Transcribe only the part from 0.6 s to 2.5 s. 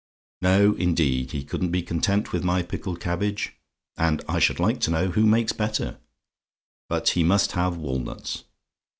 indeed, he couldn't be content with